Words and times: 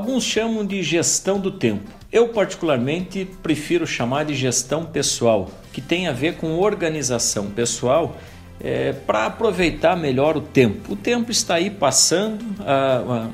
Alguns 0.00 0.24
chamam 0.24 0.64
de 0.64 0.82
gestão 0.82 1.38
do 1.38 1.50
tempo. 1.50 1.84
Eu, 2.10 2.28
particularmente, 2.28 3.28
prefiro 3.42 3.86
chamar 3.86 4.24
de 4.24 4.34
gestão 4.34 4.86
pessoal, 4.86 5.50
que 5.74 5.82
tem 5.82 6.08
a 6.08 6.12
ver 6.12 6.36
com 6.36 6.58
organização 6.58 7.50
pessoal 7.50 8.16
é, 8.58 8.94
para 8.94 9.26
aproveitar 9.26 9.94
melhor 9.98 10.38
o 10.38 10.40
tempo. 10.40 10.94
O 10.94 10.96
tempo 10.96 11.30
está 11.30 11.56
aí 11.56 11.68
passando, 11.68 12.42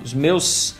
os 0.02 0.12
meus 0.12 0.74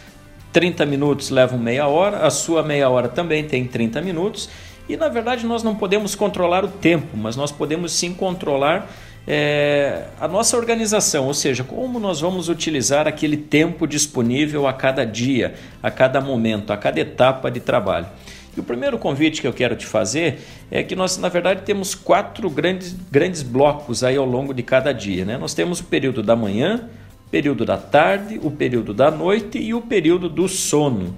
30 0.53 0.85
minutos 0.85 1.30
levam 1.30 1.57
meia 1.57 1.87
hora, 1.87 2.27
a 2.27 2.30
sua 2.30 2.64
meia 2.64 2.91
hora 2.91 3.07
também 3.07 3.45
tem 3.45 3.64
30 3.64 4.03
minutos, 4.03 4.50
e 4.89 4.96
na 4.96 5.09
verdade 5.09 5.46
nós 5.46 5.62
não 5.62 5.77
podemos 5.77 6.16
controlar 6.16 6.64
o 6.64 6.68
tempo, 6.68 7.16
mas 7.16 7.37
nós 7.37 7.53
podemos 7.53 7.93
sim 7.93 8.12
controlar 8.12 8.91
é, 9.27 10.04
a 10.20 10.29
nossa 10.29 10.56
organização, 10.56 11.26
ou 11.26 11.34
seja, 11.34 11.64
como 11.64 11.98
nós 11.98 12.20
vamos 12.20 12.48
utilizar 12.48 13.08
aquele 13.08 13.36
tempo 13.36 13.86
disponível 13.86 14.68
a 14.68 14.72
cada 14.72 15.04
dia, 15.04 15.54
a 15.82 15.90
cada 15.90 16.21
momento, 16.21 16.72
a 16.72 16.76
cada 16.76 17.00
etapa 17.00 17.50
de 17.50 17.58
trabalho. 17.58 18.07
E 18.57 18.61
o 18.61 18.62
primeiro 18.62 18.96
convite 18.98 19.40
que 19.40 19.46
eu 19.46 19.53
quero 19.53 19.76
te 19.76 19.84
fazer 19.84 20.39
é 20.70 20.82
que 20.82 20.96
nós, 20.96 21.18
na 21.18 21.29
verdade, 21.29 21.62
temos 21.62 21.94
quatro 21.94 22.48
grandes, 22.48 22.96
grandes 23.11 23.43
blocos 23.43 24.03
aí 24.03 24.17
ao 24.17 24.25
longo 24.25 24.54
de 24.54 24.62
cada 24.62 24.93
dia. 24.93 25.25
Né? 25.25 25.36
Nós 25.36 25.53
temos 25.53 25.81
o 25.81 25.84
período 25.84 26.22
da 26.22 26.34
manhã, 26.34 26.89
o 27.26 27.31
período 27.31 27.67
da 27.67 27.76
tarde, 27.76 28.40
o 28.43 28.50
período 28.50 28.95
da 28.95 29.11
noite 29.11 29.58
e 29.58 29.75
o 29.75 29.82
período 29.82 30.29
do 30.29 30.48
sono. 30.48 31.14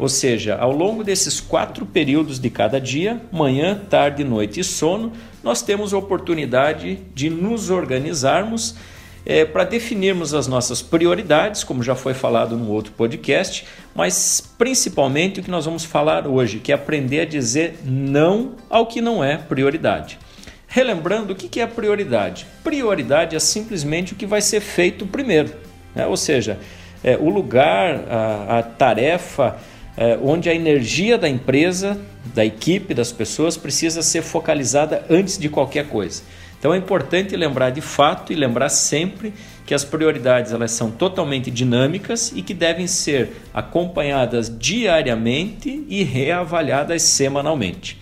Ou 0.00 0.08
seja, 0.08 0.56
ao 0.56 0.72
longo 0.72 1.04
desses 1.04 1.40
quatro 1.40 1.84
períodos 1.84 2.40
de 2.40 2.48
cada 2.48 2.80
dia, 2.80 3.20
manhã, 3.30 3.78
tarde, 3.88 4.24
noite 4.24 4.58
e 4.58 4.64
sono, 4.64 5.12
nós 5.42 5.62
temos 5.62 5.92
a 5.94 5.98
oportunidade 5.98 6.98
de 7.14 7.30
nos 7.30 7.70
organizarmos 7.70 8.76
é, 9.24 9.44
para 9.44 9.64
definirmos 9.64 10.32
as 10.34 10.46
nossas 10.46 10.80
prioridades, 10.80 11.62
como 11.62 11.82
já 11.82 11.94
foi 11.94 12.14
falado 12.14 12.56
no 12.56 12.70
outro 12.70 12.92
podcast, 12.92 13.66
mas 13.94 14.40
principalmente 14.58 15.40
o 15.40 15.42
que 15.42 15.50
nós 15.50 15.64
vamos 15.64 15.84
falar 15.84 16.26
hoje, 16.26 16.58
que 16.58 16.72
é 16.72 16.74
aprender 16.74 17.20
a 17.20 17.24
dizer 17.24 17.78
não 17.84 18.56
ao 18.68 18.86
que 18.86 19.00
não 19.00 19.22
é 19.22 19.36
prioridade. 19.36 20.18
Relembrando, 20.66 21.32
o 21.32 21.36
que 21.36 21.60
é 21.60 21.66
prioridade? 21.66 22.46
Prioridade 22.62 23.34
é 23.34 23.40
simplesmente 23.40 24.12
o 24.12 24.16
que 24.16 24.24
vai 24.24 24.40
ser 24.40 24.60
feito 24.60 25.04
primeiro, 25.04 25.52
né? 25.94 26.06
ou 26.06 26.16
seja, 26.16 26.58
é, 27.02 27.16
o 27.16 27.28
lugar, 27.28 28.04
a, 28.08 28.58
a 28.58 28.62
tarefa, 28.62 29.56
é, 29.96 30.18
onde 30.22 30.48
a 30.48 30.54
energia 30.54 31.18
da 31.18 31.28
empresa, 31.28 32.00
da 32.34 32.44
equipe, 32.44 32.94
das 32.94 33.12
pessoas 33.12 33.56
precisa 33.56 34.02
ser 34.02 34.22
focalizada 34.22 35.04
antes 35.10 35.38
de 35.38 35.48
qualquer 35.48 35.88
coisa. 35.88 36.22
Então 36.58 36.74
é 36.74 36.76
importante 36.76 37.34
lembrar 37.34 37.70
de 37.70 37.80
fato 37.80 38.32
e 38.32 38.36
lembrar 38.36 38.68
sempre 38.68 39.32
que 39.64 39.72
as 39.72 39.82
prioridades 39.82 40.52
elas 40.52 40.72
são 40.72 40.90
totalmente 40.90 41.50
dinâmicas 41.50 42.32
e 42.36 42.42
que 42.42 42.52
devem 42.52 42.86
ser 42.86 43.32
acompanhadas 43.54 44.54
diariamente 44.58 45.86
e 45.88 46.02
reavaliadas 46.02 47.00
semanalmente. 47.02 47.98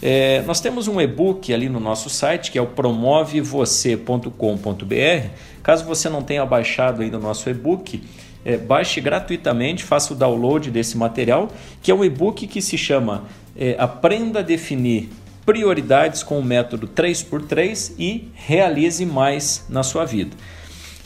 É, 0.00 0.42
nós 0.42 0.60
temos 0.60 0.86
um 0.86 1.00
e-book 1.00 1.52
ali 1.52 1.68
no 1.68 1.80
nosso 1.80 2.08
site 2.10 2.52
que 2.52 2.58
é 2.58 2.62
o 2.62 2.66
promovevocê.com.br. 2.66 5.28
Caso 5.62 5.84
você 5.84 6.08
não 6.08 6.22
tenha 6.22 6.46
baixado 6.46 7.02
ainda 7.02 7.18
o 7.18 7.20
nosso 7.20 7.50
e-book, 7.50 8.00
é, 8.44 8.56
baixe 8.56 9.00
gratuitamente, 9.00 9.84
faça 9.84 10.12
o 10.12 10.16
download 10.16 10.70
desse 10.70 10.96
material, 10.96 11.50
que 11.82 11.90
é 11.90 11.94
um 11.94 12.04
e-book 12.04 12.46
que 12.46 12.60
se 12.60 12.76
chama 12.76 13.24
é, 13.56 13.76
Aprenda 13.78 14.40
a 14.40 14.42
Definir 14.42 15.08
Prioridades 15.44 16.22
com 16.22 16.38
o 16.38 16.44
método 16.44 16.86
3x3 16.86 17.94
e 17.98 18.28
realize 18.34 19.04
mais 19.04 19.66
na 19.68 19.82
sua 19.82 20.04
vida. 20.04 20.36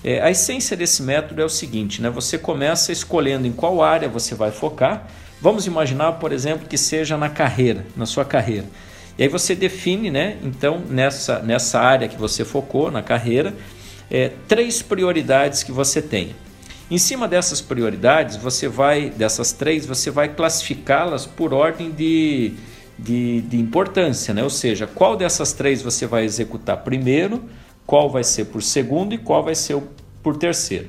É, 0.04 0.20
a 0.20 0.30
essência 0.30 0.76
desse 0.76 1.02
método 1.02 1.40
é 1.40 1.44
o 1.44 1.48
seguinte: 1.48 2.02
né? 2.02 2.10
você 2.10 2.36
começa 2.36 2.92
escolhendo 2.92 3.46
em 3.46 3.52
qual 3.52 3.82
área 3.82 4.08
você 4.08 4.34
vai 4.34 4.50
focar. 4.50 5.08
Vamos 5.40 5.66
imaginar, 5.66 6.12
por 6.12 6.32
exemplo, 6.32 6.66
que 6.68 6.78
seja 6.78 7.16
na 7.16 7.28
carreira, 7.28 7.86
na 7.96 8.06
sua 8.06 8.24
carreira. 8.24 8.66
E 9.18 9.22
aí 9.22 9.28
você 9.28 9.54
define, 9.54 10.10
né, 10.10 10.36
então, 10.42 10.82
nessa, 10.88 11.40
nessa 11.40 11.80
área 11.80 12.08
que 12.08 12.16
você 12.16 12.44
focou, 12.44 12.90
na 12.90 13.02
carreira, 13.02 13.54
é, 14.10 14.30
três 14.46 14.82
prioridades 14.82 15.62
que 15.62 15.72
você 15.72 16.02
tem. 16.02 16.34
Em 16.88 16.98
cima 16.98 17.26
dessas 17.26 17.60
prioridades, 17.60 18.36
você 18.36 18.68
vai, 18.68 19.10
dessas 19.10 19.50
três, 19.50 19.84
você 19.84 20.08
vai 20.08 20.28
classificá-las 20.28 21.26
por 21.26 21.52
ordem 21.52 21.90
de, 21.90 22.52
de, 22.96 23.40
de, 23.40 23.58
importância, 23.58 24.32
né? 24.32 24.44
ou 24.44 24.50
seja, 24.50 24.86
qual 24.86 25.16
dessas 25.16 25.52
três 25.52 25.82
você 25.82 26.06
vai 26.06 26.24
executar 26.24 26.76
primeiro, 26.84 27.42
qual 27.84 28.08
vai 28.08 28.22
ser 28.22 28.46
por 28.46 28.62
segundo 28.62 29.14
e 29.14 29.18
qual 29.18 29.42
vai 29.42 29.56
ser 29.56 29.82
por 30.22 30.36
terceiro. 30.36 30.88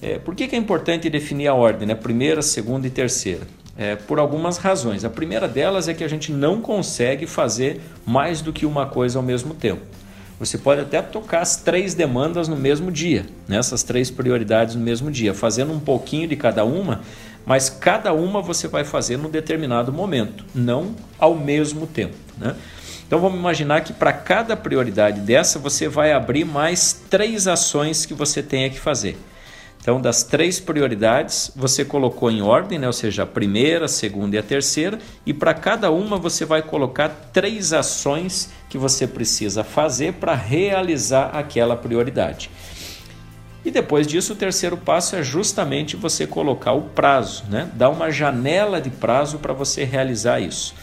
É, 0.00 0.16
por 0.18 0.32
que, 0.32 0.46
que 0.46 0.54
é 0.54 0.58
importante 0.58 1.10
definir 1.10 1.48
a 1.48 1.54
ordem, 1.54 1.88
né? 1.88 1.96
primeira, 1.96 2.40
segunda 2.40 2.86
e 2.86 2.90
terceira? 2.90 3.48
É, 3.76 3.96
por 3.96 4.20
algumas 4.20 4.58
razões. 4.58 5.04
A 5.04 5.10
primeira 5.10 5.48
delas 5.48 5.88
é 5.88 5.92
que 5.92 6.04
a 6.04 6.08
gente 6.08 6.30
não 6.30 6.60
consegue 6.60 7.26
fazer 7.26 7.80
mais 8.06 8.40
do 8.40 8.52
que 8.52 8.64
uma 8.64 8.86
coisa 8.86 9.18
ao 9.18 9.24
mesmo 9.24 9.54
tempo. 9.54 9.82
Você 10.38 10.58
pode 10.58 10.82
até 10.82 11.00
tocar 11.00 11.40
as 11.40 11.56
três 11.56 11.94
demandas 11.94 12.46
no 12.46 12.56
mesmo 12.56 12.92
dia, 12.92 13.24
nessas 13.48 13.82
né? 13.82 13.88
três 13.88 14.10
prioridades 14.10 14.74
no 14.74 14.82
mesmo 14.82 15.10
dia, 15.10 15.32
fazendo 15.32 15.72
um 15.72 15.80
pouquinho 15.80 16.28
de 16.28 16.36
cada 16.36 16.62
uma, 16.64 17.00
mas 17.46 17.70
cada 17.70 18.12
uma 18.12 18.42
você 18.42 18.68
vai 18.68 18.84
fazer 18.84 19.16
num 19.16 19.30
determinado 19.30 19.92
momento, 19.92 20.44
não 20.54 20.94
ao 21.18 21.34
mesmo 21.34 21.86
tempo. 21.86 22.16
Né? 22.36 22.54
Então 23.06 23.18
vamos 23.18 23.38
imaginar 23.38 23.80
que 23.82 23.92
para 23.92 24.12
cada 24.12 24.56
prioridade 24.56 25.20
dessa 25.20 25.58
você 25.58 25.88
vai 25.88 26.12
abrir 26.12 26.44
mais 26.44 26.92
três 27.08 27.46
ações 27.46 28.04
que 28.04 28.12
você 28.12 28.42
tenha 28.42 28.68
que 28.68 28.78
fazer. 28.78 29.16
Então, 29.86 30.00
das 30.00 30.24
três 30.24 30.58
prioridades, 30.58 31.52
você 31.54 31.84
colocou 31.84 32.28
em 32.28 32.42
ordem, 32.42 32.76
né? 32.76 32.88
ou 32.88 32.92
seja, 32.92 33.22
a 33.22 33.26
primeira, 33.26 33.84
a 33.84 33.88
segunda 33.88 34.34
e 34.34 34.38
a 34.40 34.42
terceira, 34.42 34.98
e 35.24 35.32
para 35.32 35.54
cada 35.54 35.92
uma 35.92 36.18
você 36.18 36.44
vai 36.44 36.60
colocar 36.60 37.08
três 37.32 37.72
ações 37.72 38.50
que 38.68 38.76
você 38.76 39.06
precisa 39.06 39.62
fazer 39.62 40.14
para 40.14 40.34
realizar 40.34 41.26
aquela 41.26 41.76
prioridade. 41.76 42.50
E 43.64 43.70
depois 43.70 44.08
disso, 44.08 44.32
o 44.32 44.36
terceiro 44.36 44.76
passo 44.76 45.14
é 45.14 45.22
justamente 45.22 45.94
você 45.94 46.26
colocar 46.26 46.72
o 46.72 46.82
prazo, 46.82 47.44
né? 47.48 47.70
dar 47.72 47.88
uma 47.88 48.10
janela 48.10 48.80
de 48.80 48.90
prazo 48.90 49.38
para 49.38 49.52
você 49.52 49.84
realizar 49.84 50.40
isso. 50.40 50.74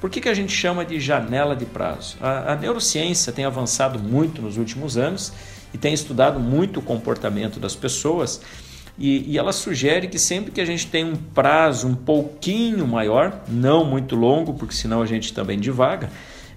Por 0.00 0.10
que, 0.10 0.20
que 0.20 0.28
a 0.28 0.34
gente 0.34 0.52
chama 0.52 0.84
de 0.84 0.98
janela 0.98 1.54
de 1.54 1.64
prazo? 1.64 2.16
A, 2.20 2.54
a 2.54 2.56
neurociência 2.56 3.32
tem 3.32 3.44
avançado 3.44 4.00
muito 4.00 4.42
nos 4.42 4.56
últimos 4.56 4.96
anos 4.96 5.32
e 5.72 5.78
tem 5.78 5.92
estudado 5.92 6.40
muito 6.40 6.80
o 6.80 6.82
comportamento 6.82 7.60
das 7.60 7.74
pessoas. 7.74 8.40
E, 8.98 9.32
e, 9.32 9.38
ela 9.38 9.52
sugere 9.52 10.08
que 10.08 10.18
sempre 10.18 10.50
que 10.50 10.60
a 10.60 10.64
gente 10.64 10.88
tem 10.88 11.04
um 11.04 11.14
prazo 11.14 11.86
um 11.86 11.94
pouquinho 11.94 12.86
maior, 12.86 13.44
não 13.48 13.84
muito 13.84 14.16
longo, 14.16 14.54
porque 14.54 14.74
senão 14.74 15.00
a 15.00 15.06
gente 15.06 15.32
também 15.32 15.58
divaga, 15.58 16.10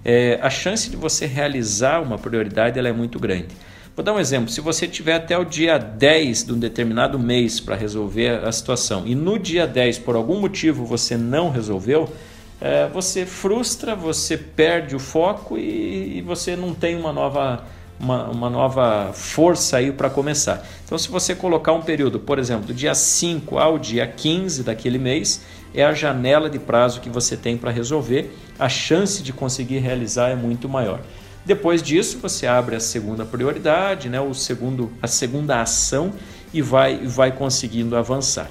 é, 0.04 0.40
a 0.42 0.50
chance 0.50 0.90
de 0.90 0.96
você 0.96 1.26
realizar 1.26 2.02
uma 2.02 2.18
prioridade 2.18 2.78
ela 2.78 2.88
é 2.88 2.92
muito 2.92 3.20
grande. 3.20 3.54
Vou 3.94 4.04
dar 4.04 4.14
um 4.14 4.18
exemplo: 4.18 4.48
se 4.48 4.60
você 4.60 4.88
tiver 4.88 5.14
até 5.14 5.38
o 5.38 5.44
dia 5.44 5.78
10 5.78 6.46
de 6.46 6.52
um 6.52 6.58
determinado 6.58 7.18
mês 7.18 7.60
para 7.60 7.76
resolver 7.76 8.44
a 8.44 8.50
situação 8.50 9.04
e 9.06 9.14
no 9.14 9.38
dia 9.38 9.66
10 9.66 10.00
por 10.00 10.16
algum 10.16 10.40
motivo 10.40 10.84
você 10.84 11.16
não 11.16 11.50
resolveu, 11.50 12.12
é, 12.60 12.88
você 12.88 13.26
frustra, 13.26 13.94
você 13.94 14.36
perde 14.36 14.96
o 14.96 14.98
foco 14.98 15.58
e, 15.58 16.18
e 16.18 16.22
você 16.22 16.56
não 16.56 16.74
tem 16.74 16.96
uma 16.96 17.12
nova 17.12 17.64
uma, 18.02 18.28
uma 18.28 18.50
nova 18.50 19.12
força 19.12 19.76
aí 19.76 19.92
para 19.92 20.10
começar. 20.10 20.66
Então, 20.84 20.98
se 20.98 21.08
você 21.08 21.36
colocar 21.36 21.72
um 21.72 21.80
período, 21.80 22.18
por 22.18 22.36
exemplo, 22.36 22.66
do 22.66 22.74
dia 22.74 22.94
5 22.96 23.56
ao 23.58 23.78
dia 23.78 24.04
15 24.04 24.64
daquele 24.64 24.98
mês, 24.98 25.42
é 25.72 25.84
a 25.84 25.94
janela 25.94 26.50
de 26.50 26.58
prazo 26.58 27.00
que 27.00 27.08
você 27.08 27.36
tem 27.36 27.56
para 27.56 27.70
resolver, 27.70 28.36
a 28.58 28.68
chance 28.68 29.22
de 29.22 29.32
conseguir 29.32 29.78
realizar 29.78 30.30
é 30.30 30.34
muito 30.34 30.68
maior. 30.68 31.00
Depois 31.44 31.80
disso, 31.80 32.18
você 32.18 32.46
abre 32.46 32.74
a 32.74 32.80
segunda 32.80 33.24
prioridade, 33.24 34.08
né, 34.08 34.20
o 34.20 34.34
segundo, 34.34 34.92
a 35.00 35.06
segunda 35.06 35.62
ação 35.62 36.12
e 36.52 36.60
vai, 36.60 37.06
vai 37.06 37.32
conseguindo 37.32 37.96
avançar. 37.96 38.50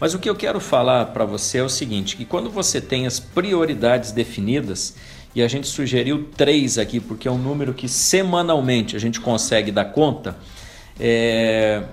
Mas 0.00 0.14
o 0.14 0.18
que 0.18 0.30
eu 0.30 0.36
quero 0.36 0.60
falar 0.60 1.06
para 1.06 1.24
você 1.24 1.58
é 1.58 1.62
o 1.62 1.68
seguinte: 1.68 2.16
que 2.16 2.24
quando 2.24 2.48
você 2.48 2.80
tem 2.80 3.06
as 3.06 3.18
prioridades 3.18 4.12
definidas, 4.12 4.94
e 5.38 5.42
a 5.42 5.46
gente 5.46 5.68
sugeriu 5.68 6.28
três 6.36 6.78
aqui, 6.78 6.98
porque 6.98 7.28
é 7.28 7.30
um 7.30 7.38
número 7.38 7.72
que 7.72 7.88
semanalmente 7.88 8.96
a 8.96 8.98
gente 8.98 9.20
consegue 9.20 9.70
dar 9.70 9.84
conta. 9.84 10.36
É, 10.98 11.84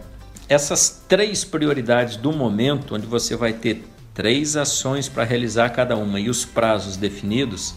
essas 0.49 1.03
três 1.07 1.45
prioridades 1.45 2.17
do 2.17 2.33
momento, 2.33 2.95
onde 2.95 3.05
você 3.05 3.35
vai 3.35 3.53
ter 3.53 3.83
três 4.15 4.55
ações 4.55 5.07
para 5.07 5.23
realizar 5.23 5.69
cada 5.69 5.95
uma 5.95 6.19
e 6.19 6.27
os 6.27 6.43
prazos 6.43 6.97
definidos, 6.97 7.75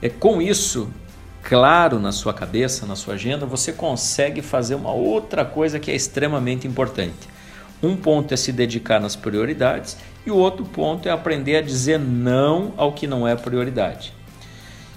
é 0.00 0.08
com 0.08 0.40
isso 0.40 0.88
claro 1.42 2.00
na 2.00 2.10
sua 2.10 2.32
cabeça, 2.32 2.86
na 2.86 2.96
sua 2.96 3.14
agenda, 3.14 3.44
você 3.44 3.74
consegue 3.74 4.40
fazer 4.40 4.76
uma 4.76 4.92
outra 4.92 5.44
coisa 5.44 5.78
que 5.78 5.90
é 5.90 5.94
extremamente 5.94 6.66
importante. 6.66 7.28
Um 7.82 7.96
ponto 7.98 8.32
é 8.32 8.36
se 8.38 8.50
dedicar 8.50 8.98
nas 8.98 9.14
prioridades 9.14 9.98
e 10.24 10.30
o 10.30 10.36
outro 10.36 10.64
ponto 10.64 11.06
é 11.06 11.12
aprender 11.12 11.56
a 11.56 11.60
dizer 11.60 11.98
não 11.98 12.72
ao 12.78 12.94
que 12.94 13.06
não 13.06 13.28
é 13.28 13.36
prioridade. 13.36 14.16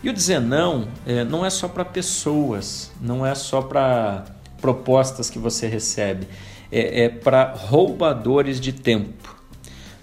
E 0.02 0.10
o 0.10 0.14
dizer 0.14 0.40
não 0.40 0.88
é, 1.06 1.24
não 1.24 1.46
é 1.46 1.50
só 1.50 1.68
para 1.68 1.84
pessoas, 1.84 2.92
não 3.02 3.26
é 3.26 3.36
só 3.36 3.62
para 3.62 4.26
propostas 4.62 5.30
que 5.30 5.38
você 5.38 5.68
recebe, 5.68 6.28
é, 6.72 7.04
é 7.04 7.10
para 7.10 7.54
roubadores 7.54 8.60
de 8.60 8.72
tempo. 8.72 9.38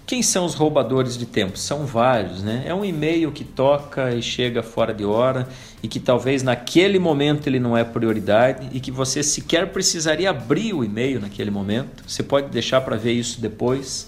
Quem 0.05 0.23
são 0.23 0.45
os 0.45 0.53
roubadores 0.53 1.17
de 1.17 1.25
tempo? 1.25 1.57
São 1.59 1.85
vários, 1.85 2.41
né? 2.41 2.63
É 2.65 2.73
um 2.73 2.85
e-mail 2.85 3.29
que 3.29 3.43
toca 3.43 4.13
e 4.13 4.21
chega 4.21 4.63
fora 4.63 4.93
de 4.93 5.03
hora 5.03 5.49
e 5.83 5.87
que 5.89 5.99
talvez 5.99 6.43
naquele 6.43 6.97
momento 6.97 7.47
ele 7.47 7.59
não 7.59 7.75
é 7.75 7.83
prioridade 7.83 8.69
e 8.71 8.79
que 8.79 8.89
você 8.89 9.21
sequer 9.21 9.67
precisaria 9.73 10.29
abrir 10.29 10.73
o 10.73 10.81
e-mail 10.81 11.19
naquele 11.19 11.51
momento. 11.51 12.03
Você 12.07 12.23
pode 12.23 12.47
deixar 12.47 12.79
para 12.81 12.95
ver 12.95 13.11
isso 13.11 13.41
depois. 13.41 14.07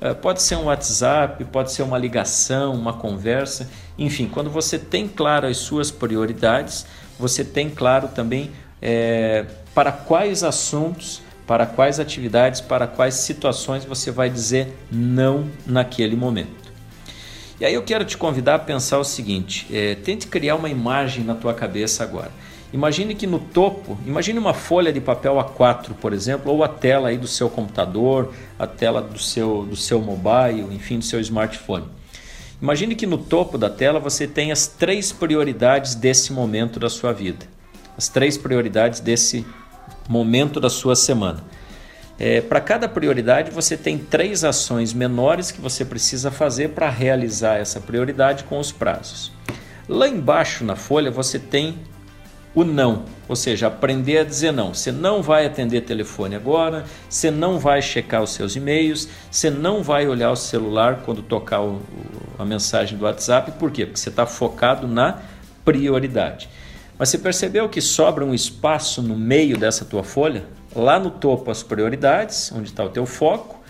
Uh, 0.00 0.14
pode 0.14 0.42
ser 0.42 0.56
um 0.56 0.64
WhatsApp, 0.64 1.44
pode 1.44 1.72
ser 1.72 1.82
uma 1.82 1.98
ligação, 1.98 2.74
uma 2.74 2.94
conversa. 2.94 3.70
Enfim, 3.98 4.26
quando 4.26 4.48
você 4.48 4.78
tem 4.78 5.06
claro 5.06 5.46
as 5.46 5.58
suas 5.58 5.90
prioridades, 5.90 6.86
você 7.18 7.44
tem 7.44 7.68
claro 7.68 8.08
também 8.08 8.50
é, 8.80 9.44
para 9.74 9.92
quais 9.92 10.42
assuntos 10.42 11.20
para 11.50 11.66
quais 11.66 11.98
atividades, 11.98 12.60
para 12.60 12.86
quais 12.86 13.14
situações 13.14 13.84
você 13.84 14.12
vai 14.12 14.30
dizer 14.30 14.72
não 14.88 15.50
naquele 15.66 16.14
momento. 16.14 16.70
E 17.60 17.64
aí 17.64 17.74
eu 17.74 17.82
quero 17.82 18.04
te 18.04 18.16
convidar 18.16 18.54
a 18.54 18.58
pensar 18.60 19.00
o 19.00 19.04
seguinte: 19.04 19.66
é, 19.68 19.96
tente 19.96 20.28
criar 20.28 20.54
uma 20.54 20.68
imagem 20.68 21.24
na 21.24 21.34
tua 21.34 21.52
cabeça 21.52 22.04
agora. 22.04 22.30
Imagine 22.72 23.16
que 23.16 23.26
no 23.26 23.40
topo, 23.40 23.98
imagine 24.06 24.38
uma 24.38 24.54
folha 24.54 24.92
de 24.92 25.00
papel 25.00 25.34
A4, 25.34 25.92
por 26.00 26.12
exemplo, 26.12 26.52
ou 26.52 26.62
a 26.62 26.68
tela 26.68 27.08
aí 27.08 27.18
do 27.18 27.26
seu 27.26 27.50
computador, 27.50 28.32
a 28.58 28.66
tela 28.66 29.02
do 29.02 29.18
seu, 29.18 29.64
do 29.64 29.74
seu 29.74 30.00
mobile, 30.00 30.72
enfim, 30.72 30.98
do 30.98 31.04
seu 31.04 31.18
smartphone. 31.20 31.86
Imagine 32.62 32.94
que 32.94 33.06
no 33.06 33.18
topo 33.18 33.58
da 33.58 33.68
tela 33.68 33.98
você 33.98 34.26
tem 34.26 34.52
as 34.52 34.68
três 34.68 35.10
prioridades 35.10 35.96
desse 35.96 36.32
momento 36.32 36.78
da 36.78 36.88
sua 36.88 37.12
vida. 37.12 37.46
As 37.96 38.08
três 38.08 38.38
prioridades 38.38 39.00
desse 39.00 39.44
momento 40.08 40.60
da 40.60 40.70
sua 40.70 40.94
semana. 40.94 41.42
É, 42.18 42.40
para 42.40 42.60
cada 42.60 42.86
prioridade, 42.86 43.50
você 43.50 43.78
tem 43.78 43.96
três 43.96 44.44
ações 44.44 44.92
menores 44.92 45.50
que 45.50 45.60
você 45.60 45.84
precisa 45.86 46.30
fazer 46.30 46.68
para 46.68 46.88
realizar 46.88 47.56
essa 47.56 47.80
prioridade 47.80 48.44
com 48.44 48.60
os 48.60 48.70
prazos. 48.70 49.32
Lá 49.88 50.06
embaixo 50.06 50.62
na 50.62 50.76
folha, 50.76 51.10
você 51.10 51.38
tem 51.38 51.78
o 52.54 52.64
não, 52.64 53.04
ou 53.28 53.36
seja, 53.36 53.68
aprender 53.68 54.18
a 54.18 54.24
dizer 54.24 54.52
não. 54.52 54.74
Você 54.74 54.90
não 54.90 55.22
vai 55.22 55.46
atender 55.46 55.82
telefone 55.82 56.34
agora, 56.34 56.84
você 57.08 57.30
não 57.30 57.58
vai 57.58 57.80
checar 57.80 58.22
os 58.22 58.30
seus 58.30 58.56
e-mails, 58.56 59.08
você 59.30 59.48
não 59.48 59.82
vai 59.82 60.08
olhar 60.08 60.32
o 60.32 60.36
celular 60.36 61.02
quando 61.04 61.22
tocar 61.22 61.62
o, 61.62 61.80
a 62.38 62.44
mensagem 62.44 62.98
do 62.98 63.04
WhatsApp. 63.04 63.52
Por 63.52 63.70
quê? 63.70 63.86
Porque 63.86 64.00
você 64.00 64.08
está 64.08 64.26
focado 64.26 64.88
na 64.88 65.20
prioridade. 65.64 66.48
Mas 66.98 67.08
você 67.08 67.18
percebeu 67.18 67.68
que 67.68 67.80
sobra 67.80 68.24
um 68.24 68.34
espaço 68.34 69.00
no 69.00 69.16
meio 69.16 69.56
dessa 69.56 69.84
tua 69.84 70.02
folha? 70.02 70.44
Lá 70.74 70.98
no 70.98 71.10
topo 71.10 71.50
as 71.50 71.62
prioridades, 71.62 72.52
onde 72.52 72.68
está 72.68 72.84
o 72.84 72.88
teu 72.88 73.06
foco. 73.06 73.60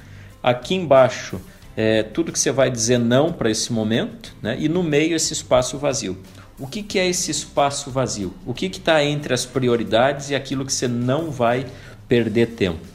Aqui 0.42 0.74
embaixo 0.74 1.38
é 1.76 2.02
tudo 2.02 2.32
que 2.32 2.38
você 2.38 2.50
vai 2.50 2.70
dizer 2.70 2.98
não 2.98 3.32
para 3.32 3.50
esse 3.50 3.72
momento, 3.72 4.34
né? 4.42 4.56
e 4.58 4.68
no 4.68 4.82
meio 4.82 5.14
esse 5.14 5.32
espaço 5.32 5.78
vazio. 5.78 6.18
O 6.60 6.66
que, 6.66 6.82
que 6.82 6.98
é 6.98 7.08
esse 7.08 7.30
espaço 7.30 7.90
vazio? 7.90 8.34
O 8.44 8.52
que 8.52 8.66
está 8.66 9.02
entre 9.02 9.32
as 9.32 9.46
prioridades 9.46 10.28
e 10.28 10.34
aquilo 10.34 10.66
que 10.66 10.72
você 10.72 10.86
não 10.86 11.30
vai 11.30 11.66
perder 12.06 12.48
tempo? 12.48 12.86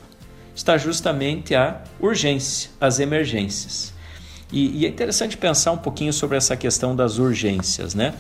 Está 0.56 0.78
justamente 0.78 1.56
a 1.56 1.82
urgência, 2.00 2.70
as 2.80 3.00
emergências. 3.00 3.92
E, 4.52 4.82
e 4.82 4.86
é 4.86 4.90
interessante 4.90 5.36
pensar 5.36 5.72
um 5.72 5.78
pouquinho 5.78 6.14
sobre 6.14 6.38
essa 6.38 6.56
questão 6.56 6.96
das 6.96 7.18
urgências, 7.18 7.96
né? 7.96 8.14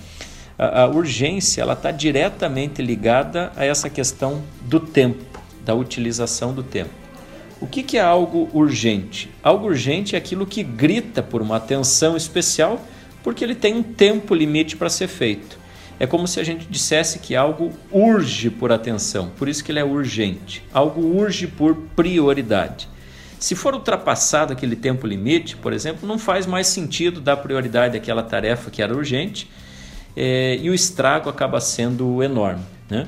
a, 0.57 0.81
a 0.81 0.87
urgência 0.87 1.61
ela 1.61 1.73
está 1.73 1.91
diretamente 1.91 2.81
ligada 2.81 3.51
a 3.55 3.65
essa 3.65 3.89
questão 3.89 4.41
do 4.61 4.79
tempo, 4.79 5.23
da 5.63 5.73
utilização 5.73 6.53
do 6.53 6.63
tempo. 6.63 6.91
O 7.61 7.67
que, 7.67 7.83
que 7.83 7.97
é 7.97 8.01
algo 8.01 8.49
urgente? 8.53 9.29
Algo 9.41 9.67
urgente 9.67 10.15
é 10.15 10.17
aquilo 10.17 10.45
que 10.45 10.61
grita 10.61 11.23
por 11.23 11.41
uma 11.41 11.57
atenção 11.57 12.17
especial 12.17 12.81
porque 13.25 13.43
ele 13.43 13.55
tem 13.55 13.73
um 13.73 13.81
tempo 13.81 14.35
limite 14.35 14.77
para 14.77 14.87
ser 14.87 15.07
feito. 15.07 15.57
É 15.99 16.05
como 16.05 16.27
se 16.27 16.39
a 16.39 16.43
gente 16.43 16.67
dissesse 16.69 17.17
que 17.17 17.35
algo 17.35 17.73
urge 17.91 18.51
por 18.51 18.71
atenção, 18.71 19.31
por 19.35 19.49
isso 19.49 19.63
que 19.63 19.71
ele 19.71 19.79
é 19.79 19.83
urgente. 19.83 20.63
Algo 20.71 21.01
urge 21.01 21.47
por 21.47 21.75
prioridade. 21.95 22.87
Se 23.39 23.55
for 23.55 23.73
ultrapassado 23.73 24.53
aquele 24.53 24.75
tempo 24.75 25.07
limite, 25.07 25.57
por 25.57 25.73
exemplo, 25.73 26.07
não 26.07 26.19
faz 26.19 26.45
mais 26.45 26.67
sentido 26.67 27.19
dar 27.19 27.37
prioridade 27.37 27.97
àquela 27.97 28.21
tarefa 28.21 28.69
que 28.69 28.79
era 28.79 28.95
urgente 28.95 29.49
é, 30.15 30.59
e 30.61 30.69
o 30.69 30.73
estrago 30.75 31.27
acaba 31.27 31.59
sendo 31.59 32.21
enorme. 32.21 32.63
Né? 32.87 33.07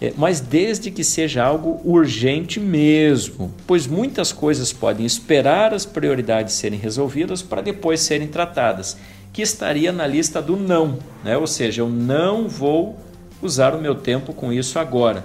É, 0.00 0.14
mas 0.16 0.40
desde 0.40 0.92
que 0.92 1.02
seja 1.02 1.42
algo 1.42 1.80
urgente 1.84 2.60
mesmo, 2.60 3.52
pois 3.66 3.88
muitas 3.88 4.32
coisas 4.32 4.72
podem 4.72 5.04
esperar 5.04 5.74
as 5.74 5.84
prioridades 5.84 6.54
serem 6.54 6.78
resolvidas 6.78 7.42
para 7.42 7.60
depois 7.60 8.00
serem 8.00 8.28
tratadas, 8.28 8.96
que 9.32 9.42
estaria 9.42 9.92
na 9.92 10.06
lista 10.06 10.42
do 10.42 10.56
não, 10.56 10.98
né? 11.24 11.36
ou 11.36 11.46
seja, 11.46 11.82
eu 11.82 11.88
não 11.88 12.48
vou 12.48 12.98
usar 13.40 13.74
o 13.74 13.80
meu 13.80 13.94
tempo 13.94 14.32
com 14.32 14.52
isso 14.52 14.78
agora. 14.78 15.24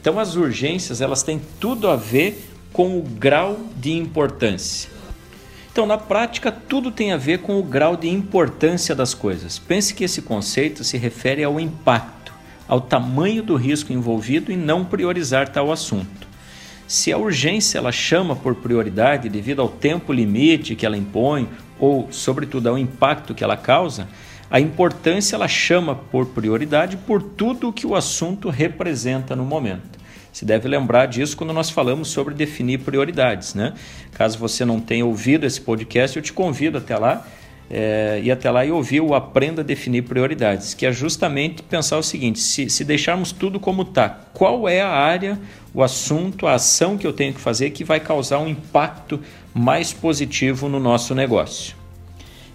Então 0.00 0.18
as 0.18 0.36
urgências 0.36 1.00
elas 1.00 1.22
têm 1.22 1.40
tudo 1.60 1.88
a 1.88 1.96
ver 1.96 2.50
com 2.72 2.98
o 2.98 3.02
grau 3.02 3.58
de 3.76 3.92
importância. 3.92 4.90
Então, 5.74 5.86
na 5.86 5.98
prática, 5.98 6.52
tudo 6.52 6.92
tem 6.92 7.10
a 7.10 7.16
ver 7.16 7.38
com 7.38 7.58
o 7.58 7.62
grau 7.62 7.96
de 7.96 8.08
importância 8.08 8.94
das 8.94 9.12
coisas. 9.12 9.58
Pense 9.58 9.92
que 9.92 10.04
esse 10.04 10.22
conceito 10.22 10.84
se 10.84 10.96
refere 10.96 11.42
ao 11.42 11.58
impacto, 11.58 12.32
ao 12.68 12.80
tamanho 12.80 13.42
do 13.42 13.56
risco 13.56 13.92
envolvido 13.92 14.52
em 14.52 14.56
não 14.56 14.84
priorizar 14.84 15.48
tal 15.48 15.72
assunto. 15.72 16.28
Se 16.86 17.12
a 17.12 17.18
urgência 17.18 17.78
ela 17.78 17.90
chama 17.90 18.36
por 18.36 18.54
prioridade 18.54 19.28
devido 19.28 19.62
ao 19.62 19.68
tempo 19.68 20.12
limite 20.12 20.76
que 20.76 20.86
ela 20.86 20.96
impõe 20.96 21.48
ou, 21.84 22.08
sobretudo, 22.10 22.68
ao 22.70 22.78
impacto 22.78 23.34
que 23.34 23.44
ela 23.44 23.58
causa, 23.58 24.08
a 24.50 24.58
importância 24.58 25.36
ela 25.36 25.46
chama 25.46 25.94
por 25.94 26.26
prioridade 26.26 26.96
por 26.96 27.20
tudo 27.22 27.68
o 27.68 27.72
que 27.72 27.86
o 27.86 27.94
assunto 27.94 28.48
representa 28.48 29.36
no 29.36 29.44
momento. 29.44 29.98
Se 30.32 30.46
deve 30.46 30.66
lembrar 30.66 31.06
disso 31.06 31.36
quando 31.36 31.52
nós 31.52 31.68
falamos 31.68 32.08
sobre 32.08 32.34
definir 32.34 32.78
prioridades. 32.78 33.54
Né? 33.54 33.74
Caso 34.14 34.38
você 34.38 34.64
não 34.64 34.80
tenha 34.80 35.04
ouvido 35.04 35.44
esse 35.44 35.60
podcast, 35.60 36.16
eu 36.16 36.22
te 36.22 36.32
convido 36.32 36.78
até 36.78 36.96
lá 36.96 37.26
é, 37.70 38.20
ir 38.22 38.30
até 38.30 38.50
lá 38.50 38.64
e 38.64 38.70
ouvir 38.70 39.00
o 39.00 39.14
Aprenda 39.14 39.62
a 39.62 39.64
Definir 39.64 40.02
Prioridades, 40.02 40.74
que 40.74 40.86
é 40.86 40.92
justamente 40.92 41.62
pensar 41.62 41.98
o 41.98 42.02
seguinte: 42.02 42.38
se, 42.38 42.68
se 42.68 42.84
deixarmos 42.84 43.32
tudo 43.32 43.58
como 43.58 43.82
está, 43.82 44.08
qual 44.32 44.68
é 44.68 44.80
a 44.80 44.90
área, 44.90 45.38
o 45.72 45.82
assunto, 45.82 46.46
a 46.46 46.54
ação 46.54 46.96
que 46.96 47.06
eu 47.06 47.12
tenho 47.12 47.32
que 47.32 47.40
fazer 47.40 47.70
que 47.70 47.84
vai 47.84 48.00
causar 48.00 48.38
um 48.38 48.48
impacto 48.48 49.20
mais 49.52 49.92
positivo 49.92 50.68
no 50.68 50.78
nosso 50.78 51.14
negócio? 51.14 51.74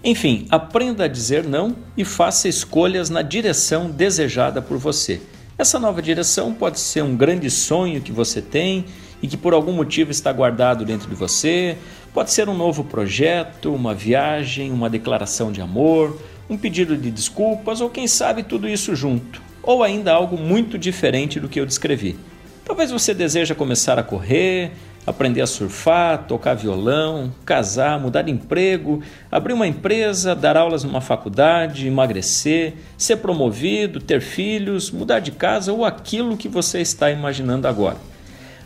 Enfim, 0.02 0.46
aprenda 0.50 1.04
a 1.04 1.08
dizer 1.08 1.44
não 1.44 1.76
e 1.96 2.04
faça 2.04 2.48
escolhas 2.48 3.10
na 3.10 3.20
direção 3.20 3.90
desejada 3.90 4.62
por 4.62 4.78
você. 4.78 5.20
Essa 5.58 5.78
nova 5.78 6.00
direção 6.00 6.54
pode 6.54 6.80
ser 6.80 7.02
um 7.02 7.14
grande 7.14 7.50
sonho 7.50 8.00
que 8.00 8.10
você 8.10 8.40
tem 8.40 8.86
e 9.22 9.28
que 9.28 9.36
por 9.36 9.52
algum 9.52 9.72
motivo 9.72 10.10
está 10.10 10.32
guardado 10.32 10.84
dentro 10.84 11.08
de 11.08 11.14
você, 11.14 11.76
pode 12.12 12.32
ser 12.32 12.48
um 12.48 12.56
novo 12.56 12.84
projeto, 12.84 13.74
uma 13.74 13.94
viagem, 13.94 14.72
uma 14.72 14.90
declaração 14.90 15.52
de 15.52 15.60
amor, 15.60 16.18
um 16.48 16.56
pedido 16.56 16.96
de 16.96 17.10
desculpas 17.10 17.80
ou 17.80 17.88
quem 17.88 18.06
sabe 18.06 18.42
tudo 18.42 18.68
isso 18.68 18.94
junto, 18.96 19.40
ou 19.62 19.82
ainda 19.82 20.12
algo 20.12 20.36
muito 20.36 20.78
diferente 20.78 21.38
do 21.38 21.48
que 21.48 21.60
eu 21.60 21.66
descrevi. 21.66 22.18
Talvez 22.64 22.90
você 22.90 23.14
deseja 23.14 23.54
começar 23.54 23.98
a 23.98 24.02
correr, 24.02 24.72
aprender 25.06 25.40
a 25.40 25.46
surfar, 25.46 26.26
tocar 26.26 26.54
violão, 26.54 27.32
casar, 27.44 27.98
mudar 27.98 28.22
de 28.22 28.30
emprego, 28.30 29.02
abrir 29.30 29.52
uma 29.52 29.66
empresa, 29.66 30.34
dar 30.34 30.56
aulas 30.56 30.84
numa 30.84 31.00
faculdade, 31.00 31.86
emagrecer, 31.86 32.74
ser 32.96 33.16
promovido, 33.16 34.00
ter 34.00 34.20
filhos, 34.20 34.90
mudar 34.90 35.20
de 35.20 35.32
casa 35.32 35.72
ou 35.72 35.84
aquilo 35.84 36.36
que 36.36 36.48
você 36.48 36.80
está 36.80 37.10
imaginando 37.10 37.66
agora. 37.66 38.09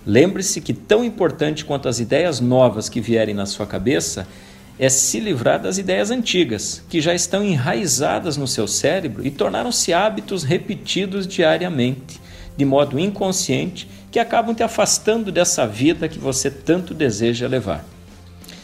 Lembre-se 0.07 0.61
que 0.61 0.75
tão 0.75 1.03
importante 1.03 1.65
quanto 1.65 1.89
as 1.89 1.99
ideias 1.99 2.39
novas 2.41 2.89
que 2.89 3.01
vierem 3.01 3.35
na 3.35 3.47
sua 3.47 3.67
cabeça 3.67 4.27
é 4.79 4.89
se 4.89 5.21
livrar 5.21 5.63
das 5.63 5.79
ideias 5.79 6.11
antigas, 6.11 6.83
que 6.89 7.01
já 7.01 7.15
estão 7.15 7.45
enraizadas 7.45 8.37
no 8.37 8.47
seu 8.47 8.67
cérebro 8.67 9.27
e 9.27 9.31
tornaram-se 9.31 9.93
hábitos 9.93 10.43
repetidos 10.43 11.27
diariamente, 11.27 12.21
de 12.57 12.65
modo 12.65 12.99
inconsciente 12.99 13.89
que 14.11 14.19
acabam 14.19 14.55
te 14.55 14.63
afastando 14.63 15.33
dessa 15.33 15.67
vida 15.67 16.09
que 16.09 16.19
você 16.19 16.51
tanto 16.51 16.93
deseja 16.93 17.49
levar. 17.49 17.85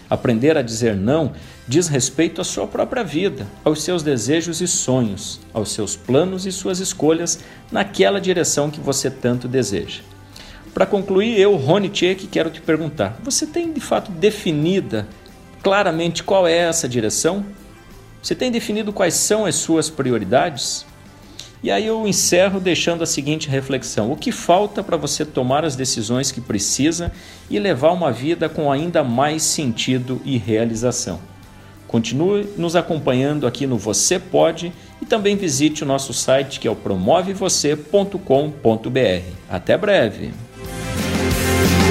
Aprender 0.09 0.57
a 0.57 0.63
dizer 0.63 0.97
não 0.97 1.33
diz 1.67 1.87
respeito 1.87 2.41
à 2.41 2.45
sua 2.45 2.67
própria 2.67 3.05
vida, 3.05 3.47
aos 3.65 3.83
seus 3.83 4.03
desejos 4.03 4.61
e 4.61 4.67
sonhos, 4.67 5.41
aos 5.55 5.73
seus 5.73 5.95
planos 5.95 6.45
e 6.45 6.53
suas 6.53 6.81
escolhas 6.81 7.39
naquela 7.71 8.21
direção 8.21 8.71
que 8.71 8.81
você 8.81 9.09
tanto 9.09 9.47
deseja. 9.47 10.01
Para 10.73 10.87
concluir, 10.87 11.39
eu, 11.39 11.57
Rony 11.57 11.89
Tchek, 11.89 12.27
quero 12.27 12.51
te 12.51 12.61
perguntar: 12.61 13.19
você 13.23 13.47
tem 13.47 13.73
de 13.73 13.81
fato 13.81 14.11
definida 14.13 15.07
claramente 15.63 16.23
qual 16.23 16.47
é 16.47 16.57
essa 16.57 16.89
direção? 16.89 17.45
Você 18.23 18.35
tem 18.35 18.51
definido 18.51 18.93
quais 18.93 19.15
são 19.15 19.47
as 19.47 19.57
suas 19.57 19.89
prioridades? 19.89 20.85
E 21.63 21.71
aí 21.71 21.87
eu 21.87 22.09
encerro 22.09 22.59
deixando 22.59 23.03
a 23.03 23.07
seguinte 23.07 23.49
reflexão: 23.49 24.13
o 24.13 24.17
que 24.17 24.33
falta 24.33 24.83
para 24.83 24.97
você 24.97 25.25
tomar 25.25 25.65
as 25.65 25.77
decisões 25.77 26.33
que 26.33 26.41
precisa 26.41 27.13
e 27.49 27.59
levar 27.59 27.93
uma 27.93 28.13
vida 28.13 28.49
com 28.49 28.71
ainda 28.71 29.03
mais 29.05 29.43
sentido 29.43 30.21
e 30.25 30.39
realização? 30.39 31.21
Continue 31.87 32.47
nos 32.57 32.77
acompanhando 32.77 33.49
aqui 33.49 33.67
no 33.67 33.77
Você 33.77 34.19
Pode 34.19 34.73
e 35.03 35.07
também 35.07 35.37
visite 35.37 35.83
o 35.83 35.87
nosso 35.87 36.15
site 36.15 36.61
que 36.61 36.69
é 36.69 36.71
o 36.71 36.77
promovevocê.com.br. 36.77 39.35
Até 39.49 39.77
breve! 39.77 40.31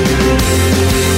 Música 0.10 1.09